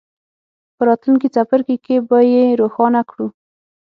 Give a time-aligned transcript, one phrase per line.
[0.75, 3.27] په راتلونکي څپرکي کې به یې روښانه کړو.